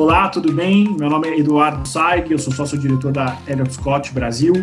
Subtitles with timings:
[0.00, 0.96] Olá, tudo bem?
[0.98, 4.54] Meu nome é Eduardo Saig, eu sou sócio-diretor da Elliott Scott Brasil,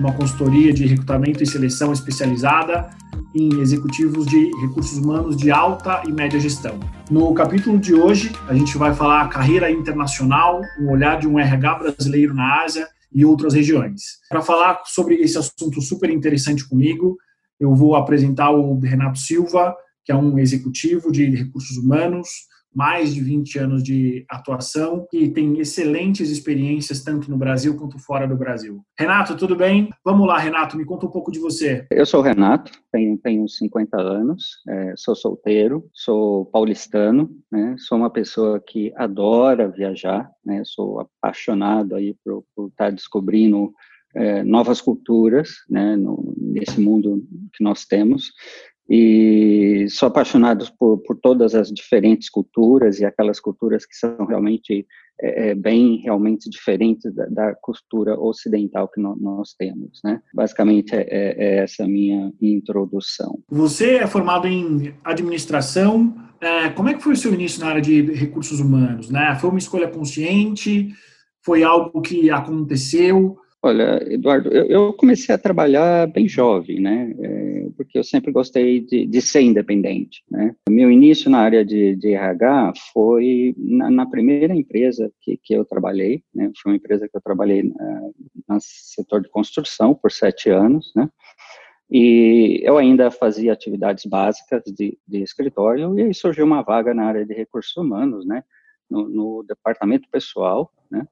[0.00, 2.90] uma consultoria de recrutamento e seleção especializada
[3.32, 6.80] em executivos de recursos humanos de alta e média gestão.
[7.08, 11.74] No capítulo de hoje, a gente vai falar carreira internacional, um olhar de um RH
[11.78, 14.18] brasileiro na Ásia e outras regiões.
[14.28, 17.16] Para falar sobre esse assunto super interessante comigo,
[17.60, 19.72] eu vou apresentar o Renato Silva,
[20.04, 25.58] que é um executivo de recursos humanos, mais de 20 anos de atuação e tem
[25.58, 28.80] excelentes experiências tanto no Brasil quanto fora do Brasil.
[28.98, 29.90] Renato, tudo bem?
[30.04, 31.86] Vamos lá, Renato, me conta um pouco de você.
[31.90, 37.98] Eu sou o Renato, tenho, tenho 50 anos, é, sou solteiro, sou paulistano, né, sou
[37.98, 43.72] uma pessoa que adora viajar, né, sou apaixonado aí por, estar descobrindo
[44.14, 48.32] é, novas culturas, né, no, nesse mundo que nós temos
[48.90, 54.84] e sou apaixonado por, por todas as diferentes culturas e aquelas culturas que são realmente
[55.22, 60.20] é, é bem realmente diferentes da, da cultura ocidental que no, nós temos, né?
[60.34, 63.38] Basicamente é, é, é, essa minha introdução.
[63.48, 66.12] Você é formado em administração.
[66.40, 69.08] É, como é que foi o seu início na área de recursos humanos?
[69.08, 69.36] Né?
[69.40, 70.88] Foi uma escolha consciente?
[71.44, 73.36] Foi algo que aconteceu?
[73.62, 77.14] Olha, Eduardo, eu, eu comecei a trabalhar bem jovem, né?
[77.20, 80.54] É, porque eu sempre gostei de, de, ser independente, né?
[80.66, 85.62] Meu início na área de, de RH foi na, na, primeira empresa que, que eu
[85.66, 86.50] trabalhei, né?
[86.62, 87.62] Foi uma empresa que eu trabalhei
[88.48, 91.10] no setor de construção por sete anos, né?
[91.90, 97.04] E eu ainda fazia atividades básicas de, de escritório e aí surgiu uma vaga na
[97.04, 98.42] área de recursos humanos, né?
[98.88, 101.06] No, no departamento pessoal, né?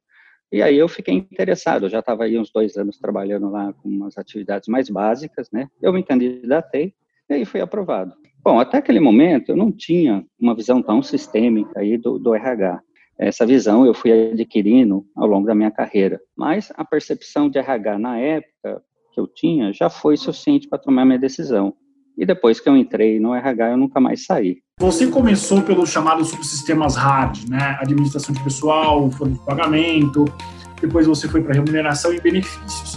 [0.51, 3.89] E aí eu fiquei interessado, eu já estava aí uns dois anos trabalhando lá com
[3.89, 5.69] umas atividades mais básicas, né?
[5.81, 6.95] Eu me candidatei
[7.29, 8.15] e aí fui aprovado.
[8.43, 12.81] Bom, até aquele momento eu não tinha uma visão tão sistêmica aí do, do RH.
[13.19, 17.99] Essa visão eu fui adquirindo ao longo da minha carreira, mas a percepção de RH
[17.99, 18.83] na época
[19.13, 21.75] que eu tinha já foi suficiente para tomar minha decisão.
[22.17, 24.63] E depois que eu entrei no RH, eu nunca mais saí.
[24.81, 27.77] Você começou pelos chamados subsistemas hard, né?
[27.81, 30.25] Administração de pessoal, folha de pagamento,
[30.81, 32.97] depois você foi para remuneração e benefícios.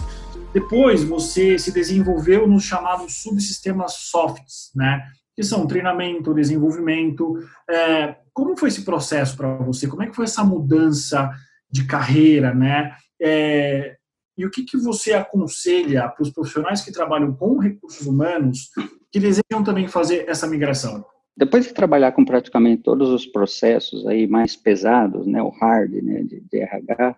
[0.53, 5.01] Depois você se desenvolveu nos chamados subsistemas softs, né?
[5.35, 7.39] Que são treinamento, desenvolvimento.
[7.67, 9.87] É, como foi esse processo para você?
[9.87, 11.31] Como é que foi essa mudança
[11.67, 12.95] de carreira, né?
[13.19, 13.95] É,
[14.37, 18.69] e o que, que você aconselha para os profissionais que trabalham com recursos humanos
[19.11, 21.03] que desejam também fazer essa migração?
[21.41, 26.21] Depois de trabalhar com praticamente todos os processos aí mais pesados, né, o hard, né,
[26.21, 27.15] de, de RH,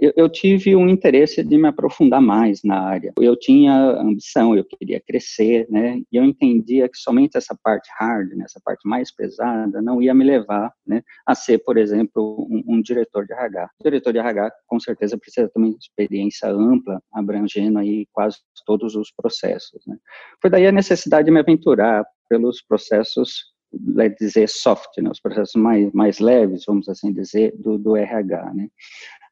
[0.00, 3.12] eu, eu, tive um interesse de me aprofundar mais na área.
[3.18, 8.30] Eu tinha ambição, eu queria crescer, né, e eu entendia que somente essa parte hard,
[8.34, 12.76] né, essa parte mais pesada, não ia me levar, né, a ser, por exemplo, um,
[12.76, 13.70] um diretor de RH.
[13.80, 18.96] O diretor de RH, com certeza, precisa ter uma experiência ampla, abrangendo aí quase todos
[18.96, 19.96] os processos, né.
[20.40, 25.54] Foi daí a necessidade de me aventurar pelos processos, vai dizer, soft, né, os processos
[25.54, 28.52] mais, mais leves, vamos assim dizer, do, do RH.
[28.54, 28.68] Né.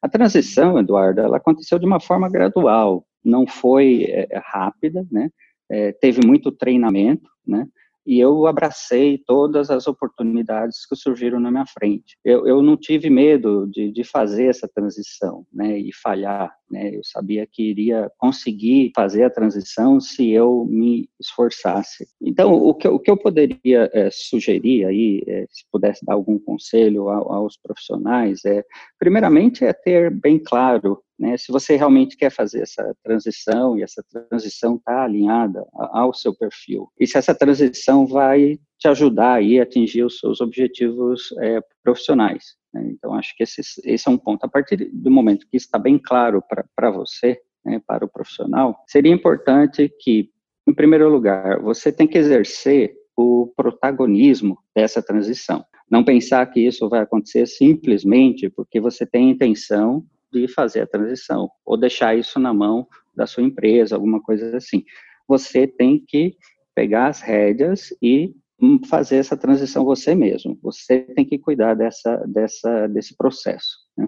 [0.01, 5.29] A transição, Eduardo, ela aconteceu de uma forma gradual, não foi é, rápida, né,
[5.69, 7.67] é, teve muito treinamento, né,
[8.09, 12.17] e eu abracei todas as oportunidades que surgiram na minha frente.
[12.25, 17.01] Eu, eu não tive medo de, de fazer essa transição, né, e falhar, né, eu
[17.03, 22.07] sabia que iria conseguir fazer a transição se eu me esforçasse.
[22.19, 26.39] Então, o que, o que eu poderia é, sugerir aí, é, se pudesse dar algum
[26.39, 28.65] conselho aos profissionais, é,
[28.97, 34.01] primeiramente, é ter bem claro né, se você realmente quer fazer essa transição e essa
[34.29, 39.63] transição está alinhada ao seu perfil, e se essa transição vai te ajudar aí a
[39.63, 42.55] atingir os seus objetivos é, profissionais.
[42.73, 42.91] Né?
[42.91, 44.45] Então, acho que esse, esse, é um ponto.
[44.45, 46.41] A partir do momento que está bem claro
[46.73, 50.29] para você, né, para o profissional, seria importante que,
[50.65, 55.65] em primeiro lugar, você tem que exercer o protagonismo dessa transição.
[55.91, 61.49] Não pensar que isso vai acontecer simplesmente porque você tem intenção de fazer a transição,
[61.65, 64.83] ou deixar isso na mão da sua empresa, alguma coisa assim.
[65.27, 66.35] Você tem que
[66.75, 70.57] pegar as rédeas e hum, fazer essa transição você mesmo.
[70.61, 73.77] Você tem que cuidar dessa, dessa, desse processo.
[73.97, 74.07] Né?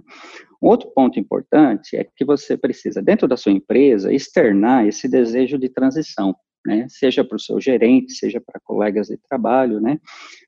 [0.61, 5.57] Um outro ponto importante é que você precisa, dentro da sua empresa, externar esse desejo
[5.57, 6.35] de transição
[6.65, 9.99] né, seja para o seu gerente, seja para colegas de trabalho, né,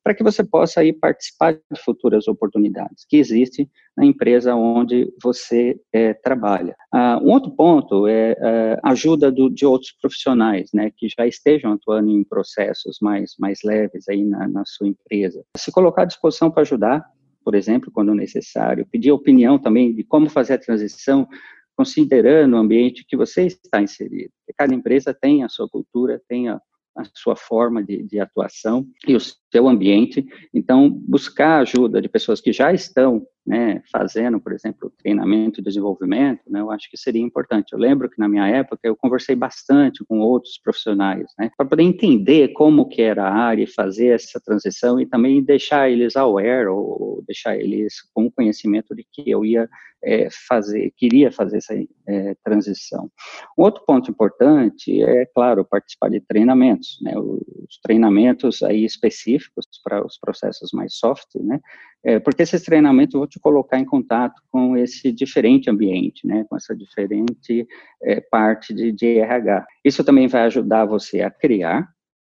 [0.04, 5.80] para que você possa aí participar de futuras oportunidades que existem na empresa onde você
[5.92, 6.76] é, trabalha.
[6.92, 11.26] Ah, um outro ponto é a é, ajuda do, de outros profissionais, né, que já
[11.26, 15.44] estejam atuando em processos mais, mais leves aí na, na sua empresa.
[15.58, 17.04] Se colocar à disposição para ajudar,
[17.44, 21.28] por exemplo, quando necessário, pedir opinião também de como fazer a transição,
[21.76, 24.32] considerando o ambiente que você está inserido.
[24.58, 26.62] Cada empresa tem a sua cultura, tem a,
[26.96, 29.20] a sua forma de, de, atuação e o
[29.54, 30.26] seu ambiente.
[30.52, 36.42] Então, buscar ajuda de pessoas que já estão né, fazendo, por exemplo, treinamento e desenvolvimento,
[36.50, 37.74] né, eu acho que seria importante.
[37.74, 41.84] Eu lembro que na minha época eu conversei bastante com outros profissionais, né, para poder
[41.84, 46.68] entender como que era a área e fazer essa transição e também deixar eles aware
[46.68, 49.70] ou deixar eles com conhecimento de que eu ia
[50.04, 51.74] é, fazer, queria fazer essa
[52.08, 53.10] é, transição.
[53.58, 59.43] Um outro ponto importante é, claro, participar de treinamentos, né, os treinamentos aí específicos
[59.84, 61.60] para os processos mais soft, né,
[62.04, 66.56] é, porque esses treinamentos vão te colocar em contato com esse diferente ambiente, né, com
[66.56, 67.68] essa diferente
[68.02, 69.66] é, parte de, de RH.
[69.84, 71.88] Isso também vai ajudar você a criar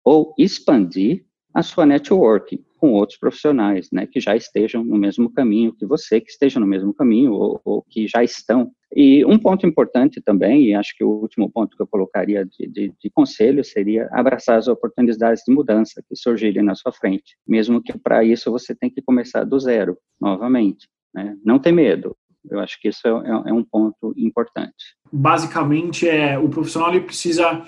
[0.05, 1.25] ou expandir
[1.55, 6.21] a sua network com outros profissionais, né, que já estejam no mesmo caminho que você,
[6.21, 8.73] que estejam no mesmo caminho ou, ou que já estão.
[8.97, 12.67] E um ponto importante também, e acho que o último ponto que eu colocaria de,
[12.67, 17.83] de, de conselho seria abraçar as oportunidades de mudança que surgirem na sua frente, mesmo
[17.83, 20.89] que para isso você tem que começar do zero, novamente.
[21.15, 21.37] Né?
[21.45, 22.17] Não ter medo,
[22.49, 24.97] eu acho que isso é, é, é, um ponto importante.
[25.13, 27.63] Basicamente, é o profissional ele precisa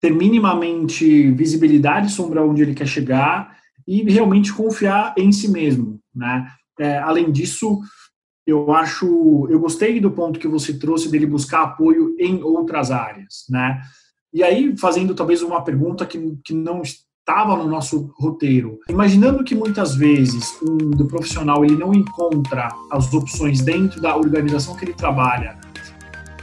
[0.00, 6.48] ter minimamente visibilidade sobre onde ele quer chegar e realmente confiar em si mesmo, né?
[6.78, 7.80] É, além disso,
[8.46, 13.44] eu acho, eu gostei do ponto que você trouxe dele buscar apoio em outras áreas,
[13.48, 13.80] né?
[14.32, 19.54] E aí, fazendo talvez uma pergunta que, que não estava no nosso roteiro, imaginando que
[19.54, 24.92] muitas vezes um do profissional ele não encontra as opções dentro da organização que ele
[24.92, 25.58] trabalha,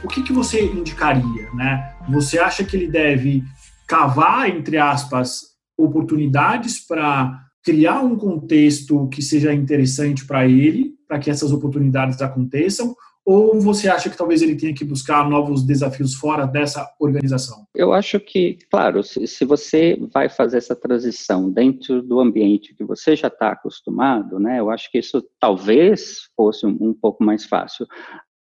[0.02, 1.94] o que, que você indicaria, né?
[2.08, 3.44] Você acha que ele deve
[3.86, 5.51] cavar, entre aspas,
[5.82, 12.94] oportunidades para criar um contexto que seja interessante para ele, para que essas oportunidades aconteçam,
[13.24, 17.66] ou você acha que talvez ele tenha que buscar novos desafios fora dessa organização?
[17.72, 23.14] Eu acho que, claro, se, você vai fazer essa transição dentro do ambiente que você
[23.14, 27.86] já está acostumado, né, eu acho que isso talvez fosse um, um pouco mais fácil.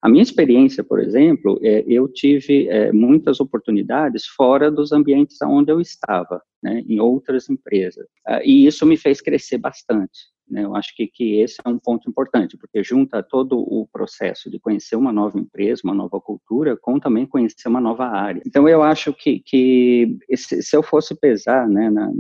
[0.02, 5.72] A minha experiência, por exemplo, é, eu tive é, muitas oportunidades fora dos ambientes onde
[5.72, 10.20] eu estava, né, em outras empresas, ah, e isso me fez crescer bastante.
[10.50, 10.64] Né?
[10.64, 14.60] Eu acho que, que esse é um ponto importante, porque junta todo o processo de
[14.60, 18.42] conhecer uma nova empresa, uma nova cultura, com também conhecer uma nova área.
[18.46, 22.12] Então, eu acho que, que se, se eu fosse pesar né, na,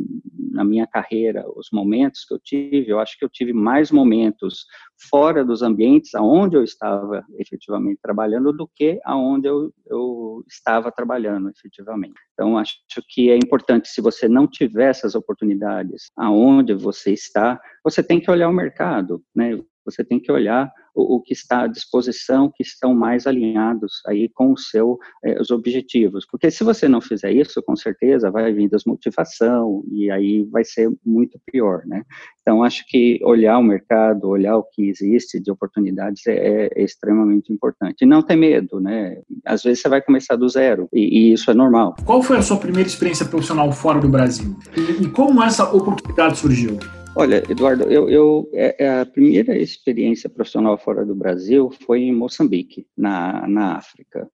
[0.59, 4.65] na minha carreira os momentos que eu tive, eu acho que eu tive mais momentos
[5.09, 11.50] fora dos ambientes aonde eu estava efetivamente trabalhando do que aonde eu, eu estava trabalhando
[11.50, 12.19] efetivamente.
[12.33, 12.75] Então, acho
[13.07, 18.29] que é importante, se você não tiver essas oportunidades aonde você está, você tem que
[18.29, 19.57] olhar o mercado, né?
[19.85, 20.69] Você tem que olhar
[21.00, 25.40] o, o que está à disposição, que estão mais alinhados aí com o seu, eh,
[25.40, 26.25] os objetivos.
[26.30, 30.92] Porque se você não fizer isso, com certeza vai vir desmotivação e aí vai ser
[31.06, 32.04] muito pior, né?
[32.42, 37.54] Então, acho que olhar o mercado, olhar o que existe de oportunidades é, é extremamente
[37.54, 38.02] importante.
[38.02, 39.22] E não ter medo, né?
[39.45, 41.95] Às vezes você vai começar do zero e, e, isso é normal.
[42.06, 44.57] Qual foi a sua primeira experiência profissional fora do Brasil?
[44.75, 46.80] E, e como essa oportunidade surgiu?
[47.19, 52.14] Olha, Eduardo, eu, eu é, é, a primeira experiência profissional fora do Brasil foi em
[52.14, 54.30] Moçambique, na, na África.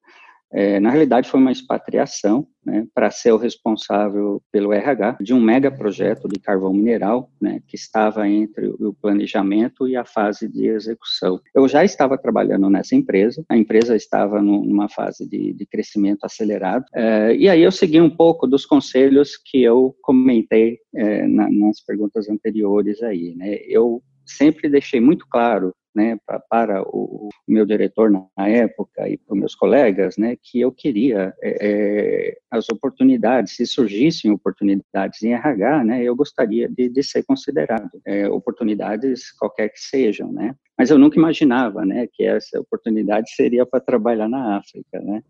[0.51, 5.41] É, na realidade, foi uma expatriação né, para ser o responsável pelo RH de um
[5.41, 10.67] mega projeto de carvão mineral né, que estava entre o planejamento e a fase de
[10.67, 11.39] execução.
[11.53, 16.85] Eu já estava trabalhando nessa empresa, a empresa estava numa fase de, de crescimento acelerado,
[16.93, 21.81] é, e aí eu segui um pouco dos conselhos que eu comentei é, na, nas
[21.81, 23.35] perguntas anteriores aí.
[23.35, 29.17] Né, eu sempre deixei muito claro né, pra, para o, meu diretor na época e
[29.17, 35.21] para os meus colegas, né, que eu queria é, é, as oportunidades, se surgissem oportunidades
[35.23, 40.55] em RH, né, eu gostaria de, de ser considerado, é, oportunidades qualquer que sejam, né,
[40.77, 45.23] mas eu nunca imaginava, né, que essa oportunidade seria para trabalhar na África, né,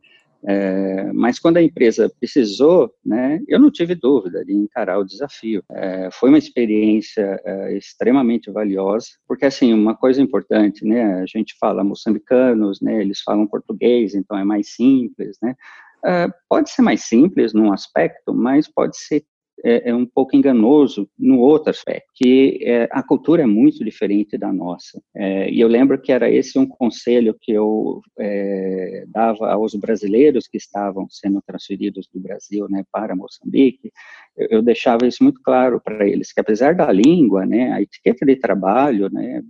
[0.47, 5.63] é, mas quando a empresa precisou, né, eu não tive dúvida de encarar o desafio.
[5.71, 11.55] É, foi uma experiência é, extremamente valiosa, porque assim uma coisa importante, né, a gente
[11.59, 15.55] fala moçambicanos, né, eles falam português, então é mais simples, né.
[16.05, 19.25] É, pode ser mais simples num aspecto, mas pode ser
[19.63, 24.37] é, é um pouco enganoso no outro aspecto, que é, a cultura é muito diferente
[24.37, 25.01] da nossa.
[25.15, 30.47] É, e eu lembro que era esse um conselho que eu é, dava aos brasileiros
[30.47, 33.91] que estavam sendo transferidos do Brasil né, para Moçambique,
[34.37, 38.25] eu, eu deixava isso muito claro para eles, que apesar da língua, né, a etiqueta
[38.25, 39.41] de trabalho, né,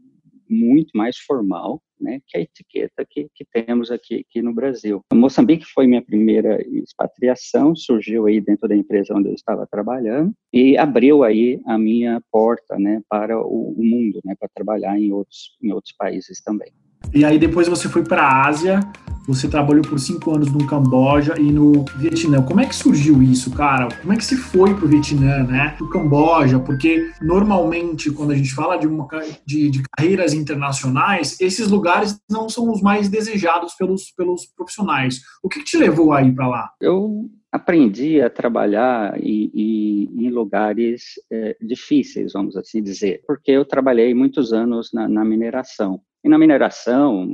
[0.49, 5.01] muito mais formal, né, que a etiqueta que, que temos aqui, aqui no Brasil.
[5.13, 10.77] Moçambique foi minha primeira expatriação, surgiu aí dentro da empresa onde eu estava trabalhando e
[10.77, 15.57] abriu aí a minha porta, né, para o, o mundo, né, para trabalhar em outros,
[15.61, 16.71] em outros países também.
[17.13, 18.79] E aí depois você foi para a Ásia,
[19.27, 22.41] você trabalhou por cinco anos no Camboja e no Vietnã.
[22.43, 23.89] Como é que surgiu isso, cara?
[24.01, 25.75] Como é que se foi para o Vietnã, né?
[25.81, 29.07] O Camboja, porque normalmente quando a gente fala de, uma,
[29.45, 35.21] de, de, carreiras internacionais, esses lugares não são os mais desejados pelos, pelos profissionais.
[35.41, 36.71] O que, que te levou aí para lá?
[36.79, 44.13] Eu aprendi a trabalhar em, em lugares é, difíceis, vamos assim dizer, porque eu trabalhei
[44.13, 46.01] muitos anos na, na mineração.
[46.25, 47.29] E na mineração,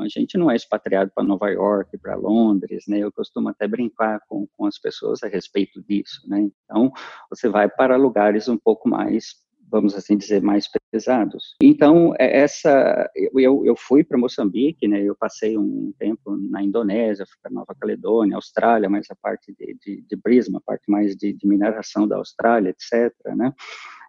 [0.00, 2.98] a gente não é expatriado para Nova York, para Londres, né?
[2.98, 6.48] Eu costumo até brincar com, com as pessoas a respeito disso, né?
[6.64, 6.90] Então,
[7.28, 9.34] você vai para lugares um pouco mais
[9.70, 11.56] vamos assim dizer, mais pesados.
[11.62, 17.26] Então, é, essa, eu, eu fui para Moçambique, né, eu passei um tempo na Indonésia,
[17.26, 21.16] fui para Nova Caledônia, Austrália, mas a parte de, de, de Brisbane, a parte mais
[21.16, 23.54] de, de mineração da Austrália, etc., né,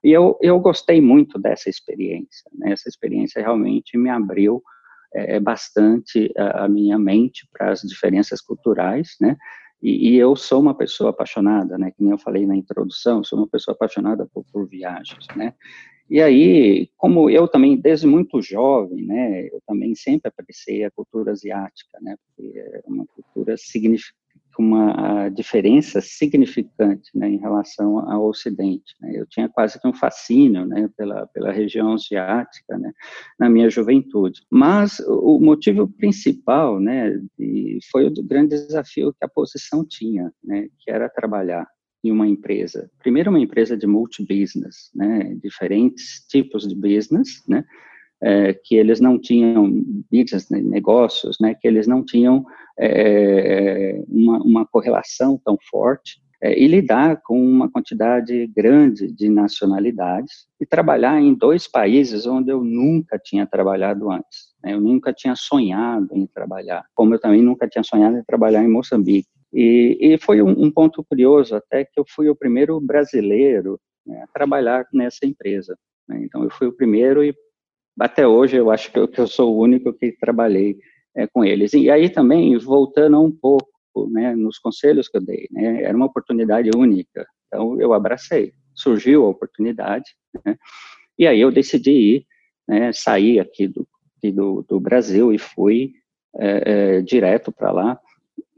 [0.03, 2.71] e eu, eu gostei muito dessa experiência, né?
[2.71, 4.63] essa experiência realmente me abriu
[5.13, 9.37] é, bastante a, a, minha mente para as diferenças culturais, né?
[9.81, 11.91] E, e, eu sou uma pessoa apaixonada, né?
[11.91, 15.53] Que nem eu falei na introdução, sou uma pessoa apaixonada por, por viagens, né?
[16.11, 21.31] E aí, como eu também, desde muito jovem, né, eu também sempre apreciei a cultura
[21.31, 24.19] asiática, né, porque é uma cultura significativa
[24.59, 28.95] uma diferença significante né, em relação ao Ocidente.
[28.99, 29.13] Né?
[29.15, 32.91] Eu tinha quase que um fascínio né, pela, pela região asiática né,
[33.39, 34.41] na minha juventude.
[34.51, 37.19] Mas o motivo principal né,
[37.91, 41.67] foi o grande desafio que a posição tinha, né, que era trabalhar
[42.03, 42.89] em uma empresa.
[42.99, 47.63] Primeiro, uma empresa de multi-business, né, diferentes tipos de business, né,
[48.21, 52.45] é, que eles não tinham business, né, negócios, né, que eles não tinham
[52.79, 60.47] é, uma, uma, correlação tão forte, é, e lidar com uma quantidade grande de nacionalidades
[60.59, 64.51] e trabalhar em dois países onde eu nunca tinha trabalhado antes.
[64.63, 68.63] Né, eu nunca tinha sonhado em trabalhar, como eu também nunca tinha sonhado em trabalhar
[68.63, 69.29] em Moçambique.
[69.53, 74.23] E, e foi um, um, ponto curioso até que eu fui o primeiro brasileiro né,
[74.23, 75.77] a trabalhar nessa empresa.
[76.07, 77.35] Né, então, eu fui o primeiro e
[77.99, 80.77] até hoje eu acho que eu, que eu sou o único que trabalhei
[81.15, 81.73] é, com eles.
[81.73, 83.67] E aí também, voltando um pouco,
[84.09, 88.53] né, nos conselhos que eu dei, né, era uma oportunidade única, então eu abracei.
[88.73, 90.15] Surgiu a oportunidade,
[90.45, 90.55] né,
[91.19, 92.25] e aí eu decidi ir,
[92.67, 93.85] né, sair aqui do,
[94.17, 95.93] aqui do, do Brasil e fui
[96.37, 96.63] é,
[96.97, 97.99] é, direto para lá,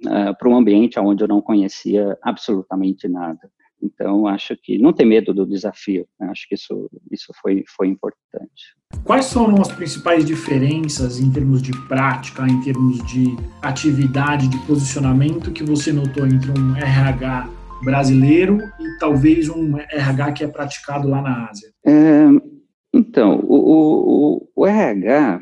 [0.08, 3.50] é, para um ambiente onde eu não conhecia absolutamente nada.
[3.84, 6.30] Então, acho que não ter medo do desafio, né?
[6.32, 8.76] acho que isso, isso foi, foi importante.
[9.04, 15.52] Quais foram as principais diferenças em termos de prática, em termos de atividade, de posicionamento
[15.52, 17.50] que você notou entre um RH
[17.84, 21.70] brasileiro e talvez um RH que é praticado lá na Ásia?
[21.86, 22.24] É,
[22.94, 25.42] então, o, o, o RH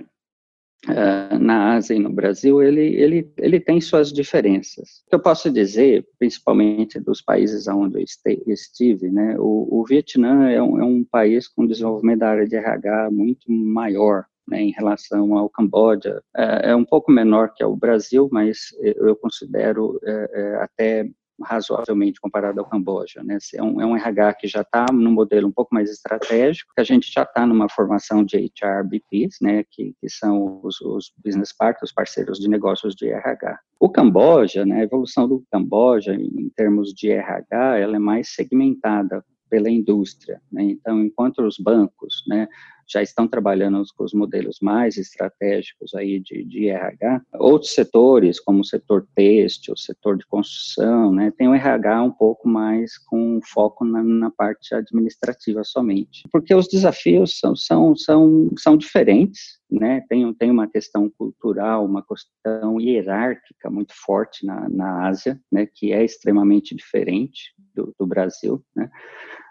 [0.89, 5.03] uh, na Ásia e no Brasil, ele, ele, ele tem suas diferenças.
[5.05, 8.05] O que eu posso dizer, principalmente dos países onde eu
[8.47, 12.55] estive, né, o, o Vietnã é um, é um país com desenvolvimento da área de
[12.55, 16.21] RH muito maior, né, em relação ao Camboja.
[16.35, 21.09] É, é, um pouco menor que o Brasil, mas eu considero é, é, até
[21.43, 23.23] razoavelmente comparado ao Camboja.
[23.23, 23.37] Né?
[23.53, 26.81] É, um, é um RH que já está num modelo um pouco mais estratégico, que
[26.81, 31.11] a gente já está numa formação de HR BPs, né, que, que são os, os
[31.23, 33.59] business partners, os parceiros de negócios de RH.
[33.79, 39.23] O Camboja, né, a evolução do Camboja em termos de RH, ela é mais segmentada
[39.51, 40.41] pela indústria.
[40.49, 40.63] Né?
[40.63, 42.47] Então, enquanto os bancos, né,
[42.91, 47.21] já estão trabalhando com os modelos mais estratégicos aí de, de RH.
[47.35, 52.11] Outros setores, como o setor têxtil, o setor de construção, né, tem o RH um
[52.11, 56.23] pouco mais com foco na, na, parte administrativa somente.
[56.31, 62.03] Porque os desafios são, são, são, são diferentes, né, tem, tem uma questão cultural, uma
[62.03, 68.61] questão hierárquica muito forte na, na Ásia, né, que é extremamente diferente do, do Brasil,
[68.75, 68.89] né,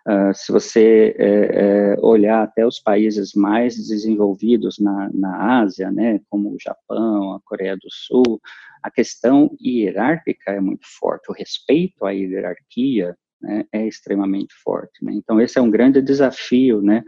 [0.09, 6.21] Uh, se você é, é, olhar até os países mais desenvolvidos na, na Ásia, né,
[6.29, 8.41] como o Japão, a Coreia do Sul,
[8.83, 15.05] a questão hierárquica é muito forte, o respeito à hierarquia né, é extremamente forte.
[15.05, 15.13] Né?
[15.15, 17.03] Então, esse é um grande desafio né,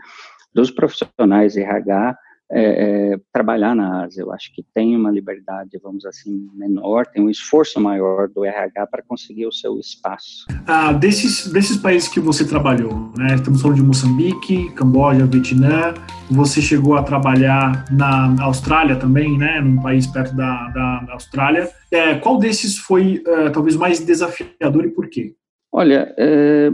[0.54, 2.16] dos profissionais de RH
[2.52, 4.20] é, é, trabalhar na Ásia.
[4.20, 8.86] Eu acho que tem uma liberdade, vamos assim, menor, tem um esforço maior do RH
[8.88, 10.46] para conseguir o seu espaço.
[10.66, 15.94] Ah, desses, desses países que você trabalhou, né, estamos falando de Moçambique, Camboja, Vietnã,
[16.30, 21.70] você chegou a trabalhar na Austrália também, né, num país perto da, da, da Austrália.
[21.90, 25.34] É, qual desses foi uh, talvez mais desafiador e por quê?
[25.72, 26.70] Olha, é,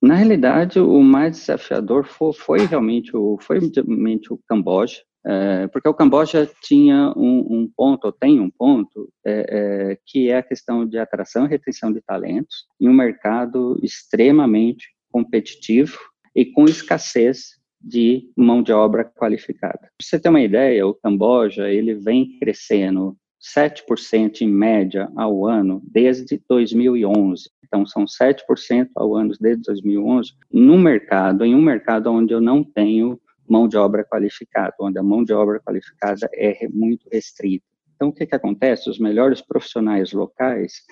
[0.00, 5.88] na realidade, o mais desafiador foi, foi realmente o, foi realmente o Camboja, é, porque
[5.88, 10.42] o Camboja tinha um, um, ponto, ou tem um ponto, é, é, que é a
[10.42, 15.98] questão de atração e retenção de talentos em um mercado extremamente competitivo
[16.34, 19.78] e com escassez de mão de obra qualificada.
[19.78, 25.80] Para você ter uma ideia, o Camboja ele vem crescendo 7% em média ao ano
[25.84, 27.50] desde 2011.
[27.64, 32.64] Então, são 7% ao ano desde 2011 no mercado, em um mercado onde eu não
[32.64, 37.64] tenho mão de obra qualificada, onde a mão de obra qualificada é muito restrita.
[37.98, 38.88] Então, o que, que acontece?
[38.88, 40.84] Os melhores profissionais locais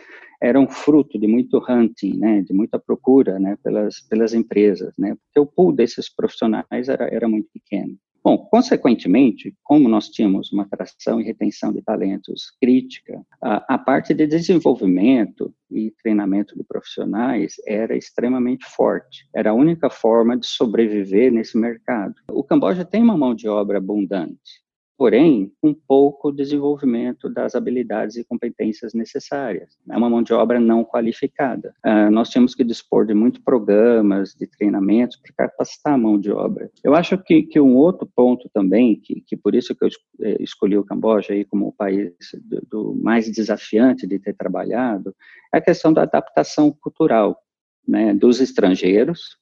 [0.43, 5.39] eram fruto de muito hunting, né, de muita procura né, pelas, pelas empresas, né, porque
[5.39, 7.97] o pool desses profissionais era, era muito pequeno.
[8.26, 14.12] Bom, consequentemente, como nós tínhamos uma atração e retenção de talentos crítica, a, a, parte
[14.12, 19.28] de desenvolvimento e treinamento de profissionais era extremamente forte.
[19.33, 22.16] Era a única forma de sobreviver nesse mercado.
[22.28, 24.65] O Camboja tem uma mão de obra abundante,
[24.97, 29.76] porém, um pouco desenvolvimento das habilidades e competências necessárias.
[29.88, 31.75] É uma mão de obra não qualificada.
[31.85, 36.31] Uh, nós temos que dispor de muitos programas de treinamentos para capacitar a mão de
[36.31, 36.71] obra.
[36.83, 39.88] Eu acho que, que um outro ponto também, que, que por isso que eu
[40.21, 42.12] eh, escolhi o Camboja aí como o país
[42.43, 45.15] do, do mais desafiante de ter trabalhado,
[45.53, 47.38] é a questão da adaptação cultural
[47.87, 49.38] né, dos estrangeiros,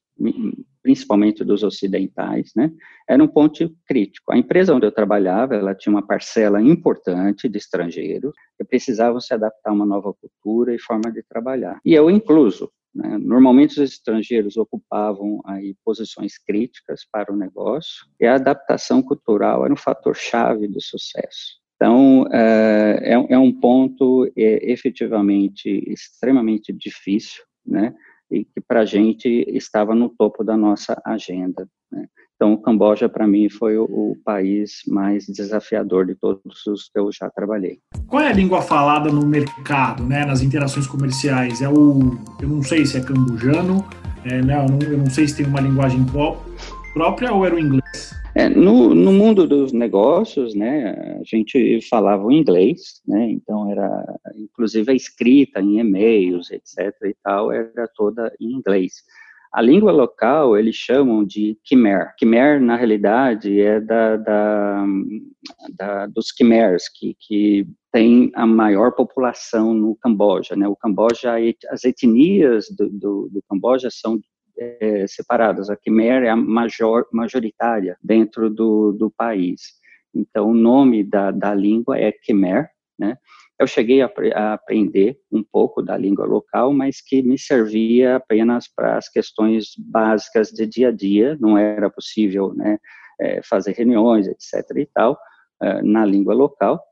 [0.85, 2.71] principalmente dos ocidentais, né,
[3.09, 4.31] era um ponto crítico.
[4.31, 9.33] A empresa onde eu trabalhava, ela tinha uma parcela importante de estrangeiros que precisavam se
[9.33, 11.79] adaptar a uma nova cultura e forma de trabalhar.
[11.83, 12.71] E eu incluso.
[12.93, 19.65] Né, normalmente os estrangeiros ocupavam aí posições críticas para o negócio e a adaptação cultural
[19.65, 21.59] era um fator chave do sucesso.
[21.75, 27.93] Então, é, é, é um ponto é, efetivamente extremamente difícil, né?
[28.31, 31.67] E que para a gente estava no topo da nossa agenda.
[31.91, 32.07] Né?
[32.35, 36.99] Então, o Camboja, para mim, foi o, o, país mais desafiador de todos os que
[36.99, 37.79] eu já trabalhei.
[38.07, 41.61] Qual é a língua falada no mercado, né, nas interações comerciais?
[41.61, 43.85] É o, eu não sei se é cambojano,
[44.25, 46.03] é, né, eu, não, eu não sei se tem uma linguagem
[46.93, 47.83] própria ou era o inglês?
[48.37, 54.19] É, no, no, mundo dos negócios, né, a gente falava o inglês, né, então era,
[54.35, 58.95] inclusive a escrita em e-mails, etc e tal, era toda em inglês.
[59.53, 62.13] A língua local, eles chamam de Khmer.
[62.19, 64.85] Khmer, na realidade, é da, da,
[65.73, 71.35] da dos Khmers, que, que tem a maior população no Camboja, né, o Camboja,
[71.69, 74.19] as etnias do, do, do Camboja são
[74.57, 75.69] é, separadas.
[75.69, 79.61] A Khmer é a major, majoritária dentro do, do país.
[80.13, 83.17] Então, o nome da, da língua é Khmer, né?
[83.57, 88.67] Eu cheguei a, a, aprender um pouco da língua local, mas que me servia apenas
[88.67, 92.77] para as questões básicas de dia a dia, não era possível, né,
[93.19, 94.77] é, fazer reuniões, etc.
[94.77, 95.17] e tal,
[95.61, 96.83] é, na língua local,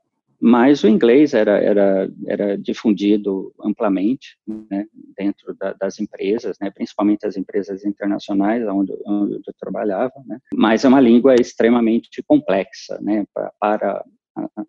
[0.46, 4.84] mas o inglês era, era, era difundido amplamente né,
[5.16, 10.84] dentro da, das empresas, né, principalmente as empresas internacionais onde, onde eu trabalhava, né, mas
[10.84, 14.04] é uma língua extremamente complexa né, para, para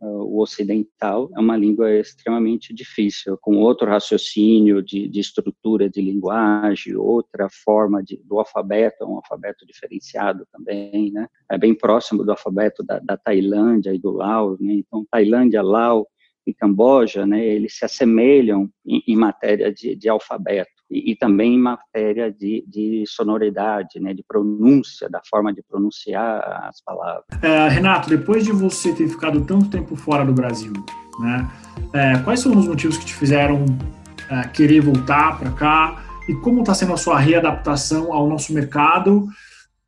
[0.02, 6.96] o ocidental é uma língua extremamente difícil, com outro raciocínio de, de estrutura de linguagem,
[6.96, 11.28] outra forma de, do alfabeto, um alfabeto diferenciado também, né?
[11.50, 14.74] É bem próximo do alfabeto da, da Tailândia e do Laos, né?
[14.74, 16.06] Então, Tailândia, Laos
[16.46, 17.44] e Camboja, né?
[17.44, 22.64] Eles se assemelham em, em matéria de, de alfabeto e, e, também em matéria de,
[22.68, 27.26] de sonoridade, né, de pronúncia, da forma de pronunciar as palavras.
[27.42, 30.74] É, Renato, depois de você ter ficado tanto tempo fora do Brasil,
[31.20, 31.50] né,
[31.94, 33.66] é, quais são os motivos que te fizeram
[34.30, 39.28] é, querer voltar para cá e como está sendo a sua readaptação ao nosso mercado,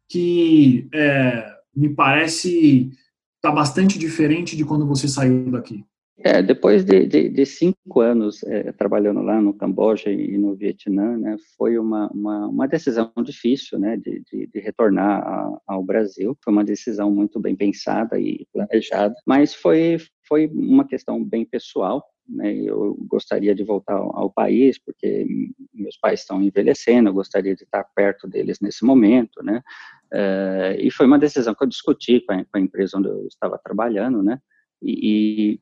[0.10, 2.92] que é, me parece
[3.36, 5.86] está bastante diferente de quando você saiu daqui?
[6.20, 11.16] É, depois de, de, de cinco anos é, trabalhando lá no Camboja e no Vietnã,
[11.16, 16.36] né, foi uma, uma, uma, decisão difícil, né, de, de, retornar a, ao Brasil.
[16.44, 22.04] Foi uma decisão muito bem pensada e planejada, mas foi, foi uma questão bem pessoal.
[22.28, 25.26] Né, eu gostaria de voltar ao, ao país porque
[25.72, 29.62] meus pais estão envelhecendo, eu gostaria de estar perto deles nesse momento, né,
[30.12, 33.28] É, e foi uma decisão que eu discuti com a, com a, empresa onde eu
[33.28, 34.40] estava trabalhando, né?
[34.82, 35.60] E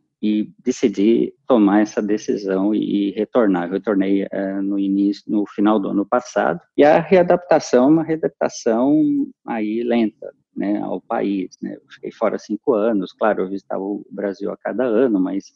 [0.64, 3.68] decidi tomar essa decisão e, retornar.
[3.68, 6.60] Eu retornei é, no início, no final do ano passado.
[6.78, 9.04] E a readaptação, é uma readaptação
[9.48, 11.58] aí lenta, né, ao país.
[11.62, 11.76] Né?
[11.76, 13.14] Eu fiquei fora cinco anos.
[13.14, 15.52] Claro, eu visitava o Brasil a cada ano, mas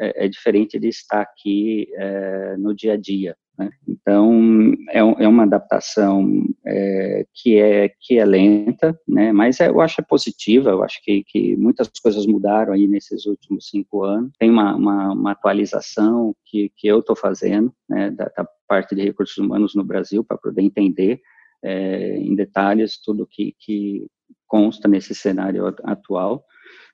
[0.00, 3.36] é, é diferente de estar aqui é, no dia a dia.
[3.60, 3.70] Né?
[3.86, 9.32] Então, é, é, uma adaptação é, que, é, que é lenta, né?
[9.32, 13.26] mas é, eu acho é positiva, eu acho que, que muitas coisas mudaram aí nesses
[13.26, 14.32] últimos cinco anos.
[14.38, 19.02] Tem uma, uma, uma atualização que, que eu estou fazendo né, da, da, parte de
[19.02, 21.20] recursos humanos no Brasil para poder entender
[21.62, 24.06] é, em detalhes tudo que, que
[24.46, 26.44] consta nesse cenário atual.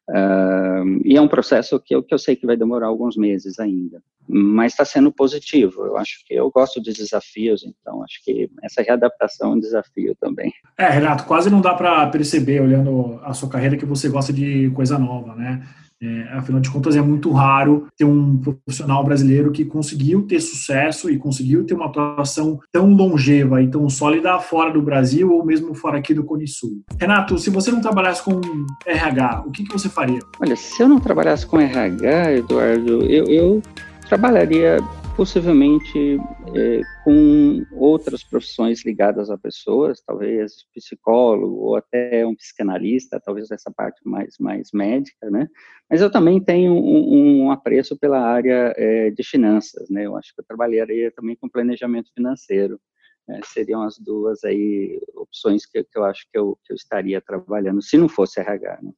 [0.08, 3.58] Uh, e é um processo que eu, que eu sei que vai demorar alguns meses
[3.58, 5.84] ainda, mas está sendo positivo.
[5.84, 10.16] Eu acho que eu gosto de desafios, então acho que essa readaptação é um desafio
[10.20, 10.52] também.
[10.78, 14.70] É, Renato, quase não dá para perceber, olhando a sua carreira, que você gosta de
[14.70, 15.66] coisa nova, né?
[16.02, 21.10] É, afinal de contas, é muito raro ter um profissional brasileiro que conseguiu ter sucesso
[21.10, 25.74] e conseguiu ter uma atuação tão longeva e tão sólida fora do Brasil ou mesmo
[25.74, 26.82] fora aqui do Cone Sul.
[27.00, 28.40] Renato, se você não trabalhasse com
[28.86, 30.20] RH, o que, que você faria?
[30.40, 33.62] Olha, se eu não trabalhasse com RH, Eduardo, eu, eu
[34.06, 34.78] trabalharia
[35.16, 36.18] possivelmente
[36.54, 43.70] é, com outras profissões ligadas a pessoas, talvez psicólogo ou até um psicanalista, talvez essa
[43.70, 45.48] parte mais mais médica, né?
[45.90, 50.04] Mas eu também tenho um, um apreço pela área é, de finanças, né?
[50.04, 52.78] Eu acho que eu trabalharia também com planejamento financeiro.
[53.26, 53.40] Né?
[53.44, 57.82] Seriam as duas aí opções que, que eu acho que eu, que eu estaria trabalhando,
[57.82, 58.78] se não fosse RH.
[58.82, 58.92] Né?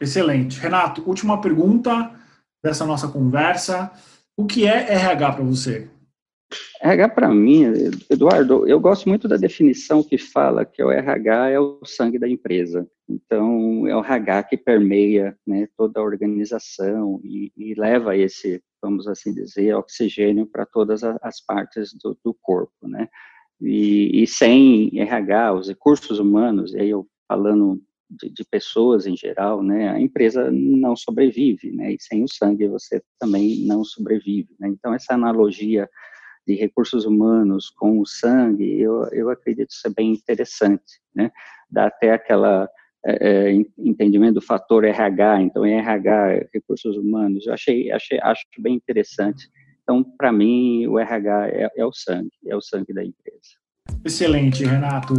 [0.00, 0.58] Excelente.
[0.58, 2.18] Renato, última pergunta
[2.62, 3.92] dessa nossa conversa.
[4.38, 5.90] O que é RH para você?
[6.80, 7.64] RH para mim,
[8.08, 12.28] Eduardo, eu gosto muito da definição que fala que o RH é o sangue da
[12.28, 12.88] empresa.
[13.08, 19.08] Então, é o RH que permeia né, toda a organização e, e, leva esse, vamos
[19.08, 23.08] assim dizer, oxigênio para todas as partes do, do corpo, né?
[23.60, 29.16] E, e, sem RH, os recursos humanos, e aí eu falando de, de, pessoas em
[29.16, 34.54] geral, né, a empresa não sobrevive, né, e sem o sangue você também não sobrevive,
[34.58, 35.88] né, então essa analogia
[36.46, 41.30] de recursos humanos com o sangue, eu, eu acredito ser bem interessante, né,
[41.70, 42.68] dá até aquela
[43.06, 48.74] é, é entendimento do fator RH, então RH, recursos humanos, eu achei, achei acho bem
[48.74, 49.48] interessante,
[49.82, 53.58] então para mim o RH é, é o sangue, é o sangue da empresa.
[54.04, 55.14] Excelente, Renato.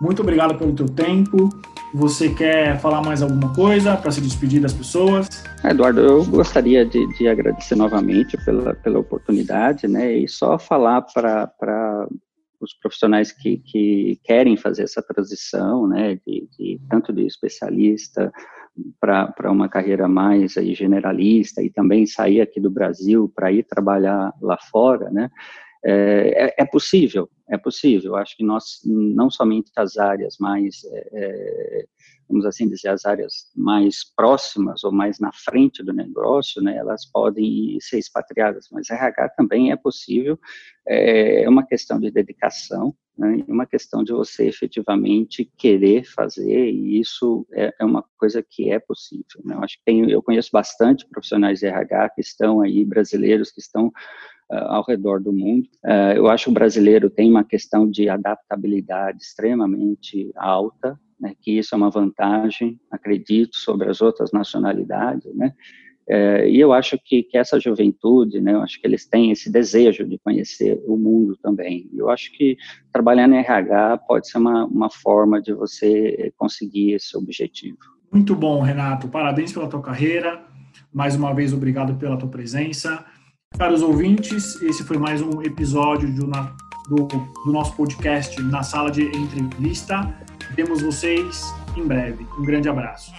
[0.00, 1.48] Muito obrigado pelo teu tempo.
[1.92, 5.28] Você quer falar mais alguma coisa para se despedir das pessoas?
[5.64, 10.12] Eduardo, eu gostaria de, de agradecer novamente pela, pela oportunidade, né?
[10.12, 12.08] E só falar para
[12.60, 16.14] os profissionais que, que querem fazer essa transição, né?
[16.24, 18.32] De, de tanto de especialista
[19.00, 24.32] para uma carreira mais aí, generalista e também sair aqui do Brasil para ir trabalhar
[24.40, 25.28] lá fora, né?
[25.82, 28.14] É, é, é, possível, é possível.
[28.16, 31.84] Acho que nós, não somente as áreas mais, é, é,
[32.28, 37.06] vamos assim dizer, as áreas mais próximas ou mais na frente do negócio, né, elas
[37.10, 40.38] podem ser expatriadas, mas RH também é possível,
[40.86, 47.00] é, é uma questão de dedicação, né, uma questão de você efetivamente querer fazer, e
[47.00, 49.40] isso é, é uma coisa que é possível.
[49.44, 49.54] Né?
[49.54, 53.60] Eu acho que tem, eu conheço bastante profissionais de RH que estão aí, brasileiros que
[53.60, 53.90] estão
[54.56, 55.68] ao redor do mundo.
[55.84, 61.58] Uh, eu acho que o brasileiro tem uma questão de adaptabilidade extremamente alta, né, que
[61.58, 65.52] isso é uma vantagem, acredito, sobre as outras nacionalidades, né,
[66.12, 69.48] é, e eu acho que, que essa juventude, né, eu acho que eles têm esse
[69.48, 71.88] desejo de conhecer o mundo também.
[71.94, 72.56] Eu acho que
[72.92, 77.78] trabalhar no RH pode ser uma, uma forma de você conseguir esse objetivo.
[78.10, 79.06] Muito bom, Renato.
[79.06, 80.42] Parabéns pela tua carreira.
[80.92, 83.06] Mais uma vez, obrigado pela tua presença.
[83.58, 86.26] Caros ouvintes, esse foi mais um episódio do,
[86.88, 87.06] do,
[87.44, 90.14] do nosso podcast na sala de entrevista.
[90.54, 92.26] Vemos vocês em breve.
[92.38, 93.12] Um grande abraço.